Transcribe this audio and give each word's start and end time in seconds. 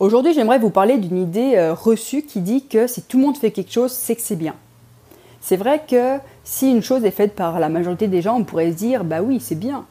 Aujourd'hui, 0.00 0.32
j'aimerais 0.32 0.60
vous 0.60 0.70
parler 0.70 0.96
d'une 0.96 1.18
idée 1.18 1.56
euh, 1.56 1.74
reçue 1.74 2.22
qui 2.22 2.40
dit 2.40 2.64
que 2.64 2.86
si 2.86 3.02
tout 3.02 3.18
le 3.18 3.24
monde 3.24 3.36
fait 3.36 3.50
quelque 3.50 3.72
chose, 3.72 3.90
c'est 3.90 4.14
que 4.14 4.22
c'est 4.22 4.36
bien. 4.36 4.54
C'est 5.40 5.56
vrai 5.56 5.82
que 5.88 6.18
si 6.44 6.70
une 6.70 6.84
chose 6.84 7.04
est 7.04 7.10
faite 7.10 7.34
par 7.34 7.58
la 7.58 7.68
majorité 7.68 8.06
des 8.06 8.22
gens, 8.22 8.36
on 8.38 8.44
pourrait 8.44 8.70
se 8.70 8.76
dire 8.76 9.02
bah 9.02 9.22
oui, 9.22 9.40
c'est 9.40 9.58
bien. 9.58 9.86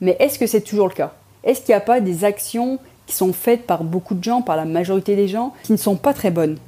Mais 0.00 0.16
est-ce 0.18 0.40
que 0.40 0.48
c'est 0.48 0.62
toujours 0.62 0.88
le 0.88 0.94
cas? 0.94 1.12
Est-ce 1.44 1.60
qu'il 1.60 1.70
n'y 1.70 1.76
a 1.76 1.80
pas 1.80 2.00
des 2.00 2.24
actions 2.24 2.80
qui 3.06 3.14
sont 3.14 3.32
faites 3.32 3.64
par 3.64 3.84
beaucoup 3.84 4.16
de 4.16 4.24
gens, 4.24 4.42
par 4.42 4.56
la 4.56 4.64
majorité 4.64 5.14
des 5.14 5.28
gens, 5.28 5.52
qui 5.62 5.70
ne 5.70 5.76
sont 5.76 5.96
pas 5.96 6.14
très 6.14 6.32
bonnes? 6.32 6.58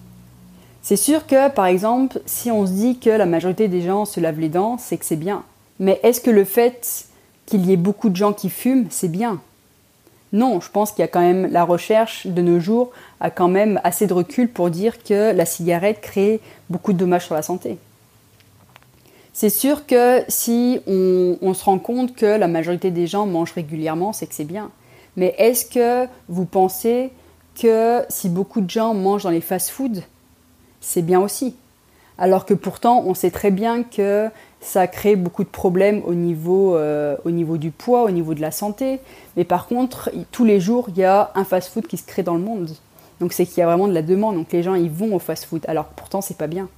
C'est 0.80 0.95
sûr 0.95 1.27
que, 1.27 1.50
par 1.50 1.66
exemple, 1.66 2.21
si 2.25 2.53
on 2.53 2.66
se 2.66 2.73
dit 2.73 2.98
que 2.98 3.11
la 3.11 3.27
majorité 3.27 3.66
des 3.66 3.82
gens 3.82 4.05
se 4.05 4.21
lavent 4.21 4.39
les 4.39 4.48
dents, 4.48 4.79
c'est 4.79 4.96
que 4.96 5.05
c'est 5.05 5.16
bien. 5.16 5.43
Mais 5.80 5.98
est-ce 6.05 6.21
que 6.21 6.30
le 6.30 6.45
fait 6.45 7.07
qu'il 7.46 7.66
y 7.66 7.73
ait 7.73 7.77
beaucoup 7.77 8.11
de 8.11 8.16
gens 8.16 8.32
qui 8.32 8.48
fument, 8.48 8.87
c'est 8.91 9.09
bien? 9.09 9.41
Non, 10.33 10.61
je 10.61 10.71
pense 10.71 10.91
qu'il 10.91 11.01
y 11.01 11.05
a 11.05 11.09
quand 11.09 11.21
même 11.21 11.51
la 11.51 11.65
recherche 11.65 12.27
de 12.27 12.43
nos 12.43 12.59
jours 12.59 12.91
a 13.21 13.31
quand 13.31 13.49
même 13.49 13.81
assez 13.85 14.07
de 14.07 14.13
recul 14.13 14.49
pour 14.49 14.71
dire 14.71 15.03
que 15.03 15.33
la 15.33 15.47
cigarette 15.47 16.01
crée 16.01 16.41
beaucoup 16.69 16.93
de 16.93 16.98
dommages 16.98 17.27
sur 17.27 17.34
la 17.34 17.43
santé. 17.43 17.79
C'est 19.33 19.51
sûr 19.51 19.87
que 19.87 20.25
si 20.29 20.81
on, 20.87 21.53
se 21.55 21.65
rend 21.65 21.79
compte 21.79 22.15
que 22.15 22.25
la 22.25 22.48
majorité 22.48 22.91
des 22.91 23.07
gens 23.07 23.27
mangent 23.27 23.53
régulièrement, 23.53 24.12
c'est 24.12 24.27
que 24.27 24.34
c'est 24.34 24.45
bien. 24.45 24.70
Mais 25.17 25.34
est-ce 25.39 25.67
que 25.67 26.11
vous 26.29 26.47
pensez 26.47 27.11
que 27.61 28.03
si 28.09 28.29
beaucoup 28.29 28.62
de 28.62 28.70
gens 28.70 28.95
mangent 28.95 29.25
dans 29.25 29.31
les 29.31 29.43
fast-foods, 29.43 30.01
c'est 30.81 31.03
bien 31.03 31.20
aussi? 31.20 31.55
Alors 32.19 32.47
que 32.47 32.55
pourtant, 32.55 33.05
on 33.06 33.15
sait 33.15 33.30
très 33.30 33.51
bien 33.51 33.83
que 33.83 34.29
ça 34.61 34.87
crée 34.87 35.16
beaucoup 35.16 35.45
de 35.45 35.48
problèmes 35.48 36.02
au 36.06 36.15
niveau, 36.15 36.77
euh, 36.77 37.16
du 37.25 37.70
poids, 37.70 38.05
au 38.05 38.11
niveau 38.11 38.34
de 38.34 38.41
la 38.41 38.51
santé. 38.51 39.01
Mais 39.37 39.45
par 39.45 39.66
contre, 39.66 40.11
tous 40.33 40.45
les 40.45 40.61
jours, 40.61 40.87
il 40.89 40.98
y 40.98 41.05
a 41.05 41.30
un 41.34 41.45
fast-food 41.45 41.87
qui 41.87 41.97
se 41.97 42.06
crée 42.06 42.23
dans 42.23 42.34
le 42.34 42.41
monde. 42.41 42.70
Donc 43.20 43.33
c'est 43.33 43.47
qu'il 43.47 43.59
y 43.59 43.62
a 43.62 43.66
vraiment 43.66 43.89
de 43.89 43.92
la 43.92 44.02
demande. 44.02 44.37
Donc 44.37 44.52
les 44.52 44.62
gens, 44.62 44.75
ils 44.75 44.91
vont 44.91 45.15
au 45.15 45.19
fast-food. 45.19 45.65
Alors 45.69 45.87
pourtant, 45.87 46.20
c'est 46.20 46.39
pas 46.39 46.47
bien. 46.47 46.69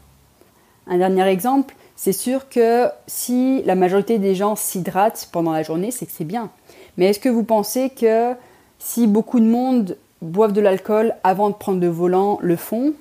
Un 0.88 0.98
dernier 0.98 1.26
exemple, 1.28 1.74
c'est 1.96 2.12
sûr 2.12 2.48
que 2.48 2.86
si 3.06 3.62
la 3.64 3.74
majorité 3.74 4.18
des 4.18 4.34
gens 4.34 4.56
s'hydratent 4.56 5.28
pendant 5.32 5.52
la 5.52 5.62
journée, 5.62 5.90
c'est 5.90 6.06
que 6.06 6.12
c'est 6.12 6.24
bien. 6.24 6.50
Mais 6.96 7.06
est-ce 7.06 7.20
que 7.20 7.28
vous 7.28 7.44
pensez 7.44 7.90
que 7.90 8.34
si 8.78 9.06
beaucoup 9.06 9.40
de 9.40 9.44
monde 9.44 9.96
boivent 10.22 10.52
de 10.52 10.60
l'alcool 10.60 11.14
avant 11.24 11.50
de 11.50 11.54
prendre 11.54 11.80
le 11.80 11.88
volant 11.88 12.38
le 12.40 12.56
font, 12.56 12.94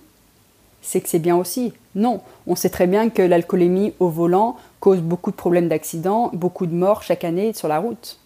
c'est 0.88 1.02
que 1.02 1.10
c'est 1.10 1.20
bien 1.20 1.36
aussi 1.36 1.74
Non, 1.96 2.22
on 2.48 2.56
sait 2.56 2.70
très 2.70 2.88
bien 2.88 3.10
que 3.10 3.22
l'alcoolémie 3.22 3.94
au 4.00 4.08
volant 4.08 4.56
cause 4.80 5.02
beaucoup 5.02 5.32
de 5.32 5.36
problèmes 5.36 5.68
d'accidents, 5.68 6.30
beaucoup 6.32 6.66
de 6.66 6.74
morts 6.74 7.04
chaque 7.04 7.26
année 7.26 7.52
sur 7.52 7.68
la 7.68 7.80
route. 7.80 8.22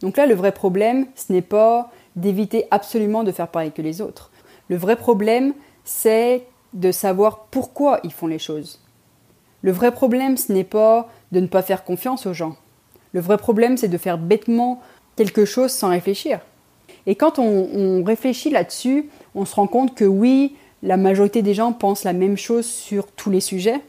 Donc 0.00 0.16
là, 0.16 0.26
le 0.26 0.34
vrai 0.34 0.50
problème, 0.50 1.06
ce 1.14 1.32
n'est 1.32 1.40
pas 1.40 1.92
d'éviter 2.16 2.66
absolument 2.72 3.22
de 3.22 3.30
faire 3.30 3.46
pareil 3.46 3.70
que 3.70 3.80
les 3.80 4.00
autres. 4.00 4.32
Le 4.68 4.76
vrai 4.76 4.96
problème, 4.96 5.54
c'est 5.84 6.48
de 6.72 6.90
savoir 6.90 7.44
pourquoi 7.52 8.00
ils 8.02 8.12
font 8.12 8.26
les 8.26 8.40
choses. 8.40 8.80
Le 9.62 9.70
vrai 9.70 9.92
problème, 9.92 10.36
ce 10.36 10.52
n'est 10.52 10.64
pas 10.64 11.08
de 11.30 11.38
ne 11.38 11.46
pas 11.46 11.62
faire 11.62 11.84
confiance 11.84 12.26
aux 12.26 12.34
gens. 12.34 12.56
Le 13.12 13.20
vrai 13.20 13.38
problème, 13.38 13.76
c'est 13.76 13.86
de 13.86 13.98
faire 13.98 14.18
bêtement 14.18 14.80
quelque 15.14 15.44
chose 15.44 15.70
sans 15.70 15.90
réfléchir. 15.90 16.40
Et 17.06 17.14
quand 17.14 17.38
on, 17.38 17.68
on 17.72 18.02
réfléchit 18.02 18.50
là-dessus, 18.50 19.08
on 19.36 19.44
se 19.44 19.54
rend 19.54 19.68
compte 19.68 19.94
que 19.94 20.04
oui, 20.04 20.56
la 20.82 20.96
majorité 20.96 21.42
des 21.42 21.54
gens 21.54 21.72
pensent 21.72 22.04
la 22.04 22.12
même 22.12 22.36
chose 22.36 22.66
sur 22.66 23.06
tous 23.06 23.30
les 23.30 23.40
sujets, 23.40 23.80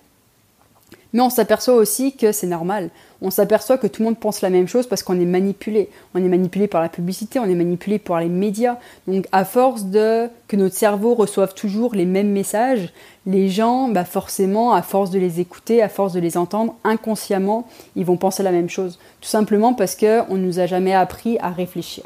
mais 1.13 1.21
on 1.21 1.29
s'aperçoit 1.29 1.75
aussi 1.75 2.15
que 2.15 2.31
c'est 2.31 2.47
normal. 2.47 2.89
On 3.21 3.31
s'aperçoit 3.31 3.77
que 3.77 3.87
tout 3.87 4.01
le 4.01 4.05
monde 4.05 4.17
pense 4.17 4.41
la 4.41 4.49
même 4.49 4.67
chose 4.67 4.87
parce 4.87 5.03
qu'on 5.03 5.19
est 5.19 5.25
manipulé. 5.25 5.89
On 6.15 6.23
est 6.23 6.27
manipulé 6.27 6.67
par 6.67 6.81
la 6.81 6.89
publicité, 6.89 7.39
on 7.39 7.45
est 7.45 7.55
manipulé 7.55 7.99
par 7.99 8.19
les 8.19 8.29
médias. 8.29 8.77
Donc 9.07 9.27
à 9.31 9.43
force 9.43 9.85
de 9.85 10.29
que 10.47 10.55
notre 10.55 10.75
cerveau 10.75 11.13
reçoive 11.13 11.53
toujours 11.53 11.95
les 11.95 12.05
mêmes 12.05 12.31
messages, 12.31 12.93
les 13.25 13.49
gens, 13.49 13.89
bah 13.89 14.05
forcément, 14.05 14.73
à 14.73 14.81
force 14.81 15.11
de 15.11 15.19
les 15.19 15.39
écouter, 15.39 15.81
à 15.81 15.89
force 15.89 16.13
de 16.13 16.19
les 16.19 16.37
entendre, 16.37 16.75
inconsciemment, 16.83 17.67
ils 17.95 18.05
vont 18.05 18.17
penser 18.17 18.41
la 18.41 18.51
même 18.51 18.69
chose. 18.69 18.97
Tout 19.19 19.29
simplement 19.29 19.73
parce 19.73 19.95
qu'on 19.95 20.35
ne 20.35 20.45
nous 20.45 20.59
a 20.59 20.65
jamais 20.65 20.93
appris 20.93 21.37
à 21.39 21.49
réfléchir. 21.49 22.05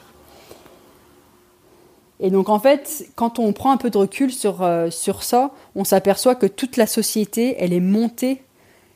Et 2.25 2.31
donc 2.31 2.50
en 2.50 2.58
fait, 2.58 3.06
quand 3.13 3.38
on 3.38 3.53
prend 3.53 3.72
un 3.72 3.78
peu 3.78 3.91
de 3.91 4.00
recul 4.00 4.31
sur, 4.34 4.63
euh, 4.63 4.90
sur 4.90 5.22
ça, 5.22 5.52
on 5.75 5.84
s'aperçoit 5.84 6.34
que 6.34 6.47
toute 6.47 6.75
la 6.75 6.88
société, 6.88 7.56
elle 7.59 7.72
est 7.72 7.80
montée 7.80 8.41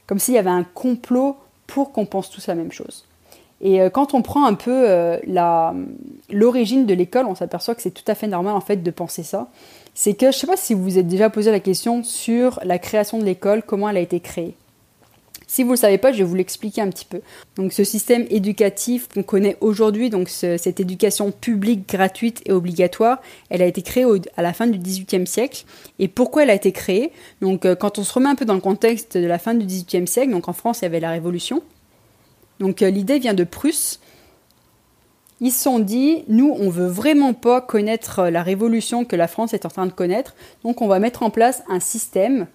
comme 0.08 0.18
s'il 0.18 0.34
y 0.34 0.40
avait 0.40 0.50
un 0.50 0.64
complot 0.64 1.38
pour 1.68 1.92
qu'on 1.92 2.08
pense 2.08 2.32
tous 2.32 2.48
la 2.48 2.56
même 2.56 2.72
chose. 2.72 3.06
Et 3.62 3.82
euh, 3.82 3.92
quand 3.92 4.16
on 4.16 4.24
prend 4.24 4.48
un 4.48 4.56
peu 4.56 4.90
euh, 4.90 5.20
l'origine 6.32 6.88
de 6.88 6.94
l'école, 6.96 7.28
on 7.28 7.36
s'aperçoit 7.36 7.76
que 7.76 7.84
c'est 7.84 7.92
tout 7.92 8.04
à 8.08 8.16
fait 8.16 8.26
normal 8.26 8.56
en 8.56 8.62
fait 8.62 8.78
de 8.78 8.90
penser 8.90 9.22
ça. 9.22 9.48
C'est 9.94 10.16
que 10.16 10.32
je 10.32 10.38
ne 10.38 10.40
sais 10.40 10.48
pas 10.48 10.58
si 10.58 10.74
vous 10.74 10.82
vous 10.82 10.98
êtes 10.98 11.08
déjà 11.08 11.30
posé 11.30 11.52
la 11.52 11.60
question 11.60 12.04
sur 12.04 12.60
la 12.64 12.80
création 12.80 13.20
de 13.20 13.26
l'école, 13.26 13.62
comment 13.62 13.90
elle 13.90 13.98
a 13.98 14.02
été 14.02 14.20
créée. 14.22 14.56
Si 15.52 15.64
vous 15.64 15.70
ne 15.70 15.74
le 15.74 15.80
savez 15.80 15.98
pas, 15.98 16.12
je 16.12 16.20
vais 16.20 16.24
vous 16.24 16.36
l'expliquer 16.36 16.82
un 16.82 16.90
petit 16.90 17.06
peu. 17.06 17.22
Donc 17.56 17.74
ce 17.74 17.84
système 17.84 18.28
éducatif 18.30 19.08
qu'on 19.12 19.24
connaît 19.24 19.58
aujourd'hui, 19.62 20.12
donc 20.12 20.30
cette 20.30 20.80
éducation 20.80 21.32
publique 21.32 21.90
gratuite 21.90 22.44
et 22.46 22.52
obligatoire, 22.52 23.20
elle 23.50 23.64
a 23.64 23.66
été 23.66 23.82
créée 23.82 24.06
à 24.38 24.44
la 24.44 24.54
fin 24.54 24.68
du 24.68 24.78
XVIIIe 24.78 25.26
siècle. 25.26 25.66
Et 25.98 26.08
pourquoi 26.08 26.44
elle 26.44 26.52
a 26.52 26.54
été 26.54 26.72
créée? 26.72 27.12
Donc 27.42 27.66
euh, 27.66 27.74
quand 27.74 27.98
on 27.98 28.04
se 28.04 28.14
remet 28.14 28.30
un 28.30 28.36
peu 28.36 28.46
dans 28.46 28.54
le 28.54 28.62
contexte 28.62 29.18
de 29.18 29.26
la 29.26 29.40
fin 29.40 29.56
du 29.56 29.66
XVIIIe 29.66 30.08
siècle, 30.08 30.30
donc 30.30 30.48
en 30.48 30.54
France 30.54 30.82
il 30.82 30.84
y 30.84 30.86
avait 30.86 31.00
la 31.00 31.10
Révolution. 31.10 31.64
Donc 32.60 32.84
euh, 32.84 32.92
l'idée 32.92 33.18
vient 33.18 33.34
de 33.34 33.44
Prusse. 33.44 34.00
Ils 35.42 35.52
se 35.52 35.64
sont 35.64 35.80
dit, 35.80 36.26
nous, 36.28 36.56
on 36.60 36.70
veut 36.70 36.86
vraiment 36.86 37.34
pas 37.34 37.60
connaître 37.60 38.28
la 38.28 38.44
révolution 38.44 39.04
que 39.04 39.16
la 39.16 39.28
France 39.28 39.56
est 39.56 39.66
en 39.66 39.70
train 39.70 39.88
de 39.88 39.94
connaître, 39.94 40.36
donc 40.64 40.84
on 40.84 40.88
va 40.88 41.00
mettre 41.00 41.24
en 41.24 41.32
place 41.32 41.64
un 41.70 41.80
système 41.80 42.46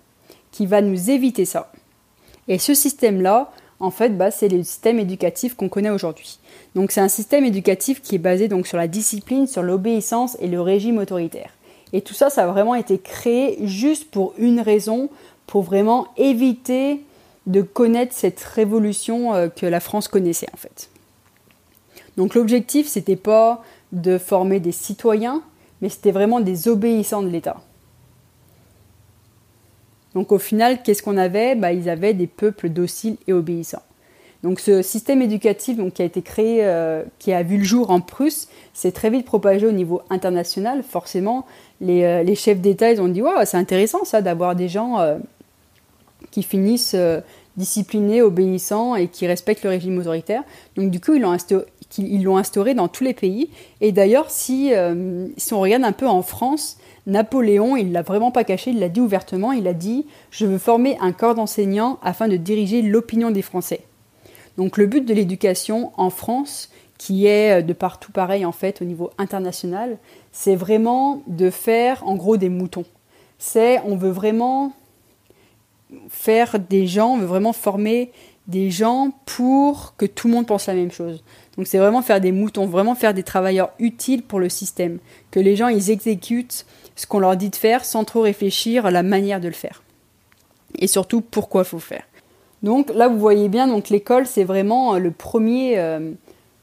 qui 0.53 0.65
va 0.65 0.81
nous 0.81 1.11
éviter 1.11 1.45
ça. 1.45 1.73
Et 2.49 2.59
ce 2.59 2.75
système-là, 2.75 3.51
en 3.81 3.91
fait, 3.91 4.17
bah, 4.17 4.31
c'est 4.31 4.49
le 4.49 4.63
système 4.63 4.99
éducatif 4.99 5.55
qu'on 5.55 5.69
connaît 5.69 5.91
aujourd'hui. 5.91 6.39
Donc 6.75 6.91
c'est 6.91 7.01
un 7.01 7.09
système 7.09 7.45
éducatif 7.45 8.01
qui 8.03 8.15
est 8.15 8.19
basé 8.19 8.49
donc 8.49 8.67
sur 8.67 8.79
la 8.79 8.89
discipline, 8.89 9.47
sur 9.47 9.63
l'obéissance 9.63 10.37
et 10.41 10.47
le 10.47 10.61
régime 10.61 10.99
autoritaire. 10.99 11.51
Et 11.93 12.01
tout 12.01 12.15
ça, 12.15 12.31
ça 12.31 12.45
a 12.45 12.47
vraiment 12.47 12.75
été 12.75 12.99
créé 12.99 13.59
juste 13.67 14.11
pour 14.11 14.35
une 14.39 14.61
raison, 14.61 15.11
pour 15.47 15.63
vraiment 15.63 16.09
éviter 16.17 17.03
de 17.47 17.63
connaître 17.63 18.15
cette 18.15 18.41
révolution 18.41 19.35
euh, 19.35 19.49
que 19.49 19.67
la 19.67 19.81
France 19.81 20.09
connaissait 20.09 20.49
en 20.55 20.57
fait. 20.57 20.89
Donc 22.17 22.35
l'objectif, 22.35 22.89
c'était 22.89 23.17
pas 23.17 23.63
de 23.93 24.19
former 24.19 24.61
des 24.61 24.73
citoyens, 24.73 25.43
mais 25.83 25.89
c'était 25.89 26.11
vraiment 26.11 26.41
des 26.41 26.69
obéissants 26.69 27.23
de 27.23 27.29
l'État. 27.29 27.61
Donc 30.15 30.33
au 30.33 30.39
final, 30.39 30.83
qu'est-ce 30.83 31.03
qu'on 31.03 31.17
avait? 31.17 31.55
Bah, 31.55 31.73
Ils 31.73 31.89
avaient 31.89 32.15
des 32.15 32.27
peuples 32.27 32.69
dociles 32.69 33.17
et 33.27 33.33
obéissants. 33.33 33.83
Donc 34.45 34.61
ce 34.61 34.83
système 34.83 35.23
éducatif 35.23 35.79
qui 35.95 36.03
a 36.03 36.05
été 36.05 36.21
créé, 36.21 36.59
euh, 36.61 37.03
qui 37.19 37.33
a 37.33 37.43
vu 37.43 37.57
le 37.57 37.65
jour 37.65 37.91
en 37.91 38.03
Prusse, 38.03 38.49
s'est 38.75 38.93
très 38.93 39.09
vite 39.09 39.25
propagé 39.25 39.67
au 39.67 39.73
niveau 39.73 40.03
international. 40.11 40.83
Forcément, 40.83 41.47
les, 41.81 42.05
euh, 42.05 42.35
chefs 42.35 42.61
d'État, 42.61 42.93
ils 42.93 43.01
ont 43.01 43.09
dit 43.09 43.23
wow, 43.23 43.45
c'est 43.47 43.57
intéressant 43.57 44.05
ça 44.05 44.21
d'avoir 44.21 44.55
des 44.55 44.69
gens 44.69 45.01
euh, 45.01 45.17
qui 46.31 46.43
finissent 46.43 46.95
disciplinés, 47.57 48.21
obéissants 48.21 48.97
et 48.97 49.09
qui 49.09 49.27
respectent 49.27 49.65
le 49.65 49.71
régime 49.71 49.99
autoritaire. 49.99 50.43
Donc 50.77 50.91
du 50.91 51.01
coup, 51.01 51.15
ils 51.15 51.23
l'ont 51.23 51.31
instauré, 51.31 51.65
instauré, 52.37 52.75
dans 52.75 52.89
tous 52.89 53.05
les 53.05 53.15
pays. 53.15 53.49
Et 53.81 53.93
d'ailleurs, 53.93 54.31
si, 54.31 54.73
si 55.39 55.55
on 55.55 55.61
regarde 55.61 55.85
un 55.85 55.93
peu 55.93 56.07
en 56.07 56.23
France, 56.23 56.77
Napoléon, 57.07 57.77
il 57.77 57.93
l'a 57.93 58.03
vraiment 58.03 58.31
pas 58.31 58.45
caché, 58.45 58.71
il 58.71 58.81
l'a 58.81 58.89
dit 58.89 59.01
ouvertement, 59.01 59.53
il 59.53 59.69
a 59.69 59.75
dit 59.75 60.07
Je 60.31 60.47
veux 60.47 60.59
former 60.59 60.97
un 61.01 61.13
corps 61.13 61.35
d'enseignants 61.35 61.99
afin 62.03 62.29
de 62.29 62.37
diriger 62.37 62.83
l'opinion 62.83 63.31
des 63.31 63.43
Français. 63.43 63.81
Donc 64.57 64.77
le 64.77 64.87
but 64.87 65.05
de 65.05 65.13
l'éducation 65.13 65.93
en 65.97 66.11
France, 66.11 66.71
qui 66.99 67.27
est 67.27 67.61
euh, 67.61 67.63
de 67.63 67.73
partout 67.73 68.13
pareil 68.13 68.45
en 68.45 68.53
fait 68.53 68.81
au 68.81 68.85
niveau 68.85 69.11
international, 69.19 69.99
c'est 70.33 70.57
vraiment 70.57 71.23
de 71.27 71.51
faire 71.51 72.07
en 72.07 72.15
gros 72.15 72.37
des 72.37 72.49
moutons. 72.49 72.85
C'est 73.39 73.81
on 73.85 73.97
veut 73.97 74.11
vraiment 74.11 74.73
faire 76.09 76.59
des 76.59 76.87
gens, 76.87 77.15
on 77.15 77.19
veut 77.19 77.27
vraiment 77.27 77.53
former 77.53 78.11
des 78.47 78.71
gens 78.71 79.13
pour 79.27 79.95
que 79.97 80.07
tout 80.07 80.29
le 80.29 80.35
monde 80.35 80.47
pense 80.47 80.67
la 80.67 80.75
même 80.75 80.93
chose. 80.93 81.25
Donc 81.57 81.67
c'est 81.67 81.79
vraiment 81.79 82.03
faire 82.03 82.21
des 82.21 82.33
moutons, 82.33 82.67
vraiment 82.67 82.95
faire 82.95 83.15
des 83.15 83.23
travailleurs 83.23 83.71
utiles 83.79 84.23
pour 84.23 84.41
le 84.41 84.49
système, 84.49 84.99
que 85.31 85.41
les 85.41 85.57
gens 85.57 85.69
ils 85.69 85.91
exécutent 85.91 86.67
ce 86.97 87.07
qu'on 87.07 87.21
leur 87.21 87.37
dit 87.37 87.51
de 87.51 87.57
faire 87.57 87.85
sans 87.85 88.05
trop 88.05 88.21
réfléchir 88.21 88.87
à 88.87 88.91
la 88.91 89.03
manière 89.03 89.41
de 89.41 89.49
le 89.49 89.55
faire. 89.55 89.83
Et 90.79 90.87
surtout 90.87 91.21
pourquoi 91.21 91.65
faut 91.65 91.79
faire. 91.79 92.05
Donc 92.63 92.93
là 92.95 93.09
vous 93.09 93.19
voyez 93.19 93.49
bien, 93.49 93.67
donc 93.67 93.89
l'école 93.89 94.27
c'est 94.27 94.45
vraiment 94.45 94.95
euh, 94.95 94.99
le 94.99 95.11
premier, 95.11 95.79
euh, 95.79 96.13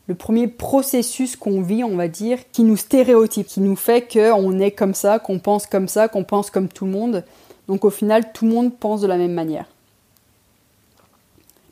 le 0.07 0.16
premier 0.16 0.48
processus 0.48 1.36
qu'on 1.36 1.62
vit, 1.62 1.84
on 1.84 1.95
va 1.95 2.07
dire, 2.07 2.39
qui 2.51 2.63
nous 2.63 2.77
stéréotype, 2.77 3.48
qui 3.48 3.62
nous 3.62 3.75
fait 3.75 4.12
qu'on 4.12 4.60
est 4.60 4.72
comme 4.72 4.94
ça, 4.94 5.19
qu'on 5.19 5.39
pense 5.39 5.66
comme 5.66 5.88
ça, 5.88 6.07
qu'on 6.07 6.24
pense 6.24 6.51
comme 6.51 6.68
tout 6.68 6.86
le 6.86 6.92
monde. 6.92 7.24
Donc 7.68 7.86
au 7.86 7.90
final 7.90 8.31
tout 8.34 8.46
le 8.46 8.52
monde 8.52 8.74
pense 8.74 9.02
de 9.02 9.08
la 9.08 9.18
même 9.18 9.34
manière. 9.34 9.66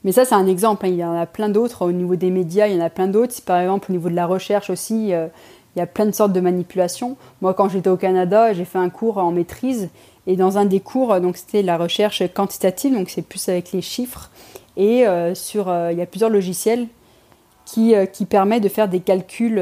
Mais 0.03 0.11
ça, 0.13 0.23
c'est 0.23 0.35
un 0.35 0.47
exemple. 0.47 0.85
Hein. 0.85 0.89
Il 0.89 0.95
y 0.95 1.03
en 1.03 1.13
a 1.13 1.25
plein 1.25 1.49
d'autres 1.49 1.85
au 1.85 1.91
niveau 1.91 2.15
des 2.15 2.31
médias. 2.31 2.67
Il 2.67 2.75
y 2.75 2.81
en 2.81 2.85
a 2.85 2.89
plein 2.89 3.07
d'autres. 3.07 3.35
Par 3.45 3.59
exemple 3.59 3.91
au 3.91 3.93
niveau 3.93 4.09
de 4.09 4.15
la 4.15 4.27
recherche 4.27 4.69
aussi, 4.69 5.13
euh, 5.13 5.27
Il 5.75 5.79
y 5.79 5.81
a 5.81 5.85
plein 5.85 6.05
de 6.05 6.11
sortes 6.11 6.33
de 6.33 6.39
manipulations. 6.39 7.17
Moi, 7.41 7.53
quand 7.53 7.69
j'étais 7.69 7.89
au 7.89 7.97
Canada, 7.97 8.53
j'ai 8.53 8.65
fait 8.65 8.79
un 8.79 8.89
cours 8.89 9.17
en 9.17 9.31
maîtrise. 9.31 9.89
Et 10.25 10.35
dans 10.35 10.57
un 10.57 10.65
des 10.65 10.79
cours, 10.79 11.19
donc 11.21 11.37
c'était 11.37 11.63
la 11.63 11.77
recherche 11.77 12.23
quantitative, 12.33 12.93
donc 12.93 13.09
c'est 13.09 13.21
plus 13.21 13.49
avec 13.49 13.71
les 13.71 13.81
chiffres. 13.81 14.29
Et 14.77 15.05
sur, 15.33 15.73
il 15.91 15.97
y 15.97 16.01
a 16.01 16.05
plusieurs 16.05 16.29
logiciels 16.29 16.87
qui, 17.65 17.93
qui 18.13 18.25
permettent 18.25 18.63
de 18.63 18.69
faire 18.69 18.87
des 18.87 18.99
calculs 18.99 19.59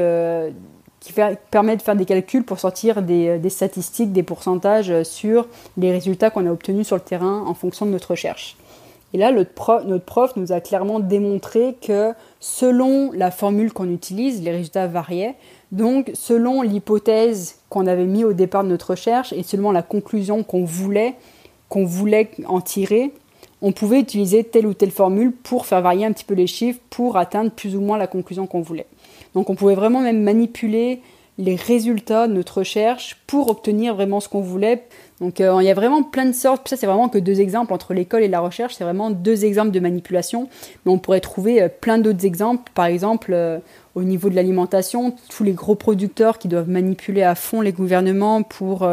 qui 1.08 1.20
permet 1.50 1.76
de 1.76 1.82
faire 1.82 1.96
des 1.96 2.04
calculs 2.04 2.44
pour 2.44 2.58
sortir 2.58 3.02
des, 3.02 3.38
des 3.38 3.50
statistiques, 3.50 4.12
des 4.12 4.22
pourcentages 4.22 5.02
sur 5.04 5.46
les 5.76 5.90
résultats 5.90 6.30
qu'on 6.30 6.46
a 6.46 6.50
obtenus 6.50 6.86
sur 6.86 6.96
le 6.96 7.02
terrain 7.02 7.44
en 7.46 7.54
fonction 7.54 7.86
de 7.86 7.90
notre 7.90 8.10
recherche. 8.10 8.56
Et 9.14 9.18
là, 9.18 9.32
notre 9.32 10.04
prof, 10.04 10.36
nous 10.36 10.52
a 10.52 10.60
clairement 10.60 11.00
démontré 11.00 11.76
que 11.80 12.12
selon 12.40 13.10
la 13.12 13.30
formule 13.30 13.72
qu'on 13.72 13.88
utilise, 13.88 14.42
les 14.42 14.50
résultats 14.50 14.86
variaient. 14.86 15.34
Donc, 15.72 16.10
selon 16.14 16.62
l'hypothèse 16.62 17.56
qu'on 17.70 17.86
avait 17.86 18.04
mis 18.04 18.24
au 18.24 18.34
départ 18.34 18.64
de 18.64 18.68
notre 18.68 18.90
recherche 18.90 19.32
et 19.32 19.42
selon 19.42 19.70
la 19.70 19.82
conclusion 19.82 20.42
qu'on 20.42 20.64
voulait, 20.64 21.14
qu'on 21.68 21.86
voulait 21.86 22.30
en 22.46 22.60
tirer, 22.60 23.12
on 23.62 23.72
pouvait 23.72 24.00
utiliser 24.00 24.44
telle 24.44 24.66
ou 24.66 24.74
telle 24.74 24.90
formule 24.90 25.32
pour 25.32 25.66
faire 25.66 25.80
varier 25.80 26.04
un 26.04 26.12
petit 26.12 26.24
peu 26.24 26.34
les 26.34 26.46
chiffres 26.46 26.80
pour 26.90 27.16
atteindre 27.16 27.50
plus 27.50 27.76
ou 27.76 27.80
moins 27.80 27.98
la 27.98 28.06
conclusion 28.06 28.46
qu'on 28.46 28.60
voulait. 28.60 28.86
Donc 29.34 29.50
on 29.50 29.54
pouvait 29.54 29.74
vraiment 29.74 30.00
même 30.00 30.22
manipuler 30.22 31.00
les 31.38 31.54
résultats 31.54 32.26
de 32.26 32.32
notre 32.32 32.58
recherche 32.58 33.16
pour 33.26 33.48
obtenir 33.48 33.94
vraiment 33.94 34.18
ce 34.18 34.28
qu'on 34.28 34.40
voulait. 34.40 34.84
Donc 35.20 35.40
euh, 35.40 35.56
il 35.60 35.66
y 35.66 35.70
a 35.70 35.74
vraiment 35.74 36.02
plein 36.02 36.26
de 36.26 36.32
sortes. 36.32 36.68
Ça 36.68 36.76
c'est 36.76 36.86
vraiment 36.86 37.08
que 37.08 37.18
deux 37.18 37.40
exemples 37.40 37.72
entre 37.72 37.94
l'école 37.94 38.24
et 38.24 38.28
la 38.28 38.40
recherche. 38.40 38.74
C'est 38.74 38.84
vraiment 38.84 39.10
deux 39.10 39.44
exemples 39.44 39.70
de 39.70 39.80
manipulation. 39.80 40.48
Mais 40.84 40.92
on 40.92 40.98
pourrait 40.98 41.20
trouver 41.20 41.62
euh, 41.62 41.68
plein 41.68 41.98
d'autres 41.98 42.26
exemples. 42.26 42.70
Par 42.74 42.86
exemple, 42.86 43.32
euh, 43.32 43.58
au 43.98 44.04
niveau 44.04 44.30
de 44.30 44.34
l'alimentation, 44.34 45.14
tous 45.28 45.44
les 45.44 45.52
gros 45.52 45.74
producteurs 45.74 46.38
qui 46.38 46.48
doivent 46.48 46.68
manipuler 46.68 47.22
à 47.22 47.34
fond 47.34 47.60
les 47.60 47.72
gouvernements 47.72 48.42
pour, 48.42 48.88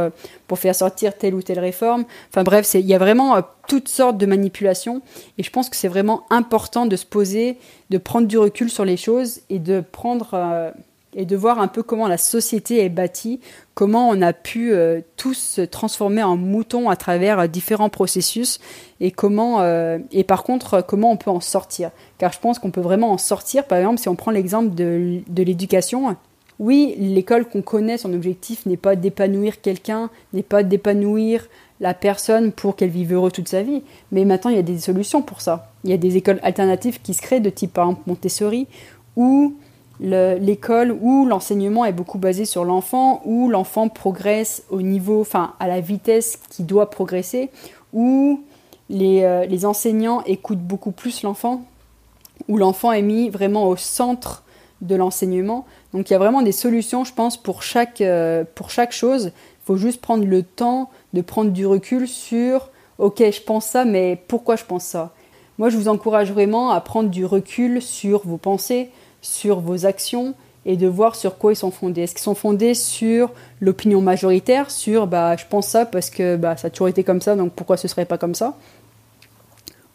pour 0.48 0.60
faire 0.60 0.76
sortir 0.76 1.16
telle 1.18 1.36
ou 1.36 1.42
telle 1.42 1.60
réforme. 1.60 2.06
Enfin 2.30 2.44
bref, 2.44 2.74
il 2.74 2.86
y 2.86 2.94
a 2.94 2.98
vraiment 2.98 3.38
toutes 3.68 3.88
sortes 3.88 4.18
de 4.18 4.26
manipulations. 4.26 5.02
Et 5.38 5.44
je 5.44 5.52
pense 5.52 5.70
que 5.70 5.76
c'est 5.76 5.88
vraiment 5.88 6.24
important 6.30 6.86
de 6.86 6.96
se 6.96 7.06
poser, 7.06 7.58
de 7.92 7.98
prendre 7.98 8.28
du 8.28 8.38
recul 8.38 8.70
sur 8.70 8.86
les 8.86 8.98
choses 8.98 9.42
et 9.50 9.60
de 9.60 9.84
prendre 9.92 10.74
et 11.16 11.26
de 11.26 11.36
voir 11.36 11.60
un 11.60 11.68
peu 11.68 11.82
comment 11.82 12.08
la 12.08 12.18
société 12.18 12.84
est 12.84 12.90
bâtie, 12.90 13.40
comment 13.74 14.10
on 14.10 14.22
a 14.22 14.34
pu 14.34 14.74
euh, 14.74 15.02
tous 15.16 15.38
se 15.38 15.62
transformer 15.62 16.22
en 16.22 16.36
moutons 16.36 16.90
à 16.90 16.96
travers 16.96 17.40
euh, 17.40 17.48
différents 17.48 17.90
processus 17.90 18.60
et 19.00 19.12
comment 19.12 19.62
euh, 19.62 19.98
et 20.12 20.24
par 20.24 20.44
contre 20.44 20.82
comment 20.86 21.12
on 21.12 21.18
peut 21.18 21.32
en 21.32 21.40
sortir. 21.40 21.92
Car 22.18 22.34
je 22.34 22.40
pense 22.40 22.60
qu'on 22.60 22.72
peut 22.72 22.82
vraiment 22.82 23.12
en 23.12 23.18
sortir. 23.18 23.66
Par 23.66 23.78
exemple, 23.78 24.00
si 24.00 24.10
on 24.10 24.16
prend 24.16 24.32
l'exemple 24.32 24.76
de, 24.76 25.22
de 25.28 25.44
l'éducation, 25.44 26.16
oui, 26.60 26.96
l'école 26.98 27.46
qu'on 27.48 27.62
connaît, 27.62 27.98
son 27.98 28.14
objectif 28.14 28.66
n'est 28.66 28.78
pas 28.78 28.96
d'épanouir 28.96 29.62
quelqu'un, 29.62 30.10
n'est 30.34 30.44
pas 30.44 30.64
d'épanouir 30.64 31.48
la 31.82 31.94
personne 31.94 32.54
pour 32.54 32.76
qu'elle 32.76 32.90
vive 32.90 33.14
heureux 33.14 33.32
toute 33.32 33.50
sa 33.50 33.62
vie. 33.62 33.84
Mais 34.12 34.24
maintenant, 34.24 34.52
il 34.52 34.56
y 34.56 34.60
a 34.60 34.64
des 34.64 34.80
solutions 34.80 35.22
pour 35.22 35.42
ça. 35.42 35.72
Il 35.84 35.90
y 35.90 35.94
a 35.94 35.98
des 35.98 36.16
écoles 36.16 36.40
alternatives 36.44 37.02
qui 37.02 37.14
se 37.14 37.22
créent, 37.22 37.42
de 37.42 37.50
type 37.50 37.74
par 37.74 37.86
exemple 37.86 38.04
Montessori, 38.08 38.68
où 39.18 39.56
l'école 40.00 40.92
où 41.00 41.26
l'enseignement 41.26 41.86
est 41.86 41.94
beaucoup 41.94 42.18
basé 42.18 42.46
sur 42.46 42.66
l'enfant, 42.66 43.22
où 43.26 43.50
l'enfant 43.50 43.88
progresse 43.90 44.64
au 44.70 44.82
niveau, 44.82 45.22
enfin 45.22 45.54
à 45.60 45.68
la 45.68 45.80
vitesse 45.80 46.40
qui 46.50 46.64
doit 46.64 46.90
progresser, 46.90 47.50
où 47.94 48.42
les, 48.90 49.24
euh, 49.24 49.46
les 49.46 49.66
enseignants 49.66 50.22
écoutent 50.26 50.60
beaucoup 50.60 50.92
plus 50.92 51.24
l'enfant, 51.24 51.64
où 52.48 52.58
l'enfant 52.58 52.92
est 52.92 53.02
mis 53.02 53.30
vraiment 53.30 53.68
au 53.68 53.76
centre 53.78 54.44
de 54.82 54.96
l'enseignement. 54.96 55.66
Donc 55.94 56.10
il 56.10 56.14
y 56.14 56.16
a 56.16 56.20
vraiment 56.20 56.42
des 56.42 56.52
solutions, 56.52 57.04
je 57.04 57.14
pense, 57.14 57.38
pour 57.38 57.64
chaque, 57.64 58.02
euh, 58.02 58.44
pour 58.56 58.70
chaque 58.70 58.92
chose. 58.92 59.28
Il 59.28 59.66
faut 59.66 59.78
juste 59.78 60.02
prendre 60.02 60.26
le 60.26 60.44
temps 60.44 60.90
de 61.14 61.22
prendre 61.22 61.52
du 61.52 61.66
recul 61.66 62.08
sur, 62.08 62.70
ok, 62.98 63.24
je 63.32 63.42
pense 63.42 63.66
ça, 63.66 63.86
mais 63.86 64.22
pourquoi 64.28 64.56
je 64.58 64.66
pense 64.66 64.84
ça? 64.84 65.14
Moi, 65.58 65.70
je 65.70 65.78
vous 65.78 65.88
encourage 65.88 66.32
vraiment 66.34 66.72
à 66.72 66.82
prendre 66.82 67.10
du 67.10 67.26
recul 67.26 67.82
sur 67.82 68.28
vos 68.28 68.38
pensées, 68.38 68.90
sur 69.26 69.60
vos 69.60 69.86
actions 69.86 70.36
et 70.66 70.78
de 70.78 70.88
voir 70.88 71.16
sur 71.16 71.38
quoi 71.38 71.54
ils 71.54 71.58
sont 71.58 71.72
fondés. 71.72 72.02
Est-ce 72.02 72.14
qu'ils 72.14 72.24
sont 72.24 72.36
fondés 72.36 72.74
sur 72.74 73.32
l'opinion 73.60 74.02
majoritaire, 74.02 74.72
sur 74.72 75.08
bah, 75.08 75.36
je 75.36 75.46
pense 75.50 75.68
ça 75.68 75.86
parce 75.86 76.10
que 76.10 76.36
bah, 76.36 76.58
ça 76.58 76.68
a 76.68 76.70
toujours 76.70 76.88
été 76.88 77.04
comme 77.04 77.22
ça, 77.22 77.36
donc 77.36 77.54
pourquoi 77.54 77.78
ce 77.78 77.88
serait 77.88 78.06
pas 78.06 78.18
comme 78.18 78.36
ça? 78.36 78.56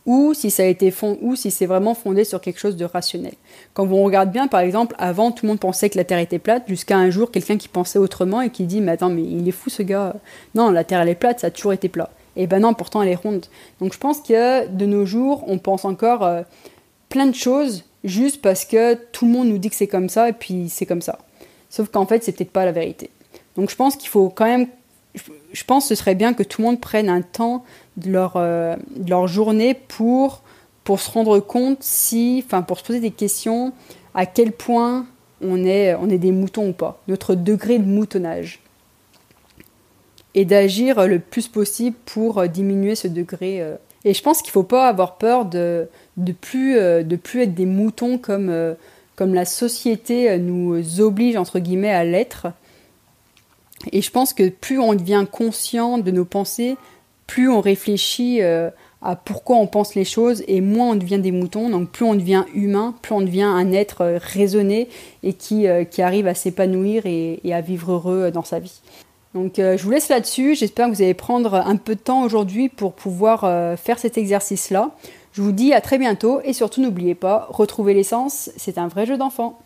Ou 0.07 0.33
si 0.35 0.51
ça 0.51 0.63
a 0.63 0.67
été 0.67 0.91
fond, 0.91 1.19
ou 1.21 1.37
si 1.37 1.51
c'est 1.51 1.67
vraiment 1.67 1.95
fondé 1.95 2.25
sur 2.25 2.41
quelque 2.41 2.59
chose 2.59 2.77
de 2.77 2.85
rationnel. 2.85 3.35
Quand 3.75 3.87
on 3.87 4.03
regarde 4.03 4.33
bien, 4.33 4.49
par 4.49 4.61
exemple, 4.61 4.97
avant 4.99 5.31
tout 5.31 5.45
le 5.45 5.51
monde 5.51 5.61
pensait 5.61 5.91
que 5.91 5.99
la 5.99 6.05
Terre 6.05 6.19
était 6.19 6.39
plate, 6.39 6.65
jusqu'à 6.67 6.97
un 6.97 7.11
jour 7.11 7.31
quelqu'un 7.31 7.59
qui 7.59 7.69
pensait 7.69 7.99
autrement 7.99 8.41
et 8.41 8.51
qui 8.51 8.65
dit 8.65 8.81
mais 8.81 8.93
attends 8.93 9.11
mais 9.11 9.23
il 9.23 9.47
est 9.47 9.53
fou 9.53 9.71
ce 9.71 9.83
gars. 9.83 10.15
Non, 10.55 10.71
la 10.71 10.85
Terre 10.85 11.01
elle 11.01 11.09
est 11.09 11.15
plate, 11.15 11.41
ça 11.41 11.49
a 11.49 11.51
toujours 11.51 11.73
été 11.73 11.89
plat. 11.89 12.11
Et 12.37 12.47
ben 12.47 12.61
non, 12.61 12.75
pourtant 12.75 13.03
elle 13.03 13.11
est 13.11 13.17
ronde. 13.17 13.47
Donc 13.81 13.93
je 13.93 13.99
pense 13.99 14.21
que 14.21 14.67
de 14.69 14.87
nos 14.87 15.05
jours, 15.05 15.45
on 15.47 15.59
pense 15.59 15.85
encore 15.85 16.25
euh, 16.25 16.43
plein 17.09 17.27
de 17.27 17.35
choses 17.35 17.85
juste 18.05 18.41
parce 18.41 18.65
que 18.65 18.95
tout 18.95 19.27
le 19.27 19.33
monde 19.33 19.49
nous 19.49 19.59
dit 19.59 19.71
que 19.71 19.77
c'est 19.77 19.87
comme 19.87 20.09
ça 20.09 20.29
et 20.29 20.33
puis 20.33 20.69
c'est 20.69 20.87
comme 20.87 21.03
ça. 21.03 21.19
Sauf 21.69 21.89
qu'en 21.89 22.07
fait, 22.07 22.25
c'est 22.25 22.33
peut-être 22.33 22.51
pas 22.51 22.65
la 22.65 22.73
vérité. 22.73 23.11
Donc 23.57 23.71
je 23.71 23.77
pense 23.77 23.97
qu'il 23.97 24.09
faut 24.09 24.29
quand 24.29 24.47
même. 24.47 24.67
Je 25.53 25.65
pense 25.65 25.85
que 25.85 25.95
ce 25.95 26.01
serait 26.01 26.15
bien 26.15 26.35
que 26.35 26.43
tout 26.43 26.63
le 26.63 26.69
monde 26.69 26.81
prenne 26.81 27.09
un 27.09 27.23
temps 27.23 27.65
de 27.97 28.11
leur, 28.11 28.35
euh, 28.37 28.77
de 28.97 29.11
leur 29.11 29.27
journée 29.27 29.75
pour, 29.75 30.43
pour 30.85 31.01
se 31.01 31.11
rendre 31.11 31.41
compte 31.41 31.83
si. 31.83 32.43
Enfin, 32.47 32.63
pour 32.63 32.79
se 32.79 32.85
poser 32.85 33.01
des 33.01 33.11
questions 33.11 33.73
à 34.15 34.27
quel 34.27 34.53
point 34.53 35.07
on 35.43 35.65
est, 35.65 35.95
on 35.95 36.09
est 36.09 36.19
des 36.19 36.33
moutons 36.33 36.69
ou 36.69 36.73
pas. 36.73 37.01
Notre 37.09 37.35
degré 37.35 37.79
de 37.79 37.87
moutonnage. 37.87 38.61
Et 40.35 40.45
d'agir 40.45 41.09
le 41.09 41.19
plus 41.19 41.49
possible 41.49 41.97
pour 42.05 42.47
diminuer 42.47 42.95
ce 42.95 43.09
degré. 43.09 43.61
Euh. 43.61 43.77
Et 44.05 44.15
je 44.15 44.23
pense 44.23 44.41
qu'il 44.43 44.49
ne 44.49 44.53
faut 44.53 44.63
pas 44.63 44.89
avoir 44.89 45.17
peur 45.17 45.45
de, 45.45 45.89
de 46.17 46.33
plus, 46.33 46.79
euh, 46.79 47.03
de 47.03 47.17
plus 47.17 47.43
être 47.43 47.55
des 47.55 47.67
moutons 47.67 48.19
comme, 48.19 48.49
euh, 48.49 48.75
comme 49.17 49.35
la 49.35 49.45
société 49.45 50.31
euh, 50.31 50.39
nous 50.39 51.01
oblige 51.01 51.37
entre 51.37 51.59
guillemets 51.59 51.91
à 51.91 52.05
l'être. 52.05 52.49
Et 53.93 54.03
je 54.03 54.11
pense 54.11 54.33
que 54.33 54.49
plus 54.49 54.79
on 54.79 54.95
devient 54.95 55.27
conscient 55.31 55.99
de 55.99 56.11
nos 56.11 56.25
pensées, 56.25 56.77
plus 57.27 57.49
on 57.49 57.61
réfléchit 57.61 58.43
à 58.43 59.17
pourquoi 59.17 59.57
on 59.57 59.67
pense 59.67 59.95
les 59.95 60.05
choses 60.05 60.45
et 60.49 60.61
moins 60.61 60.91
on 60.91 60.97
devient 60.97 61.19
des 61.19 61.31
moutons. 61.31 61.71
Donc 61.71 61.89
plus 61.89 62.05
on 62.05 62.15
devient 62.15 62.45
humain, 62.53 62.95
plus 63.01 63.15
on 63.15 63.23
devient 63.23 63.45
un 63.45 63.73
être 63.73 64.19
raisonné 64.21 64.91
et 65.23 65.33
qui, 65.33 65.65
qui 65.91 66.03
arrive 66.03 66.27
à 66.27 66.35
s'épanouir 66.35 67.07
et, 67.07 67.41
et, 67.43 67.55
à 67.55 67.63
vivre 67.63 67.93
heureux 67.93 68.31
dans 68.31 68.45
sa 68.45 68.59
vie. 68.59 68.83
Donc 69.35 69.55
je 69.57 69.83
vous 69.83 69.91
laisse 69.91 70.09
là-dessus. 70.09 70.55
J'espère 70.55 70.89
que 70.89 70.95
vous 70.95 71.03
allez 71.03 71.15
prendre 71.15 71.55
un 71.55 71.77
peu 71.77 71.95
de 71.95 72.01
temps 72.01 72.23
aujourd'hui 72.23 72.69
pour 72.69 72.95
pouvoir 72.95 73.41
faire 73.79 73.99
cet 73.99 74.19
exercice-là. 74.19 74.91
Je 75.33 75.43
vous 75.43 75.53
dis 75.53 75.73
à 75.73 75.81
très 75.81 75.99
bientôt 75.99 76.41
et 76.43 76.53
surtout 76.53 76.83
n'oubliez 76.83 77.15
pas, 77.15 77.47
retrouver 77.51 77.95
l'essence, 77.95 78.51
c'est 78.57 78.79
un 78.79 78.89
vrai 78.89 79.07
jeu 79.07 79.17
d'enfant. 79.17 79.61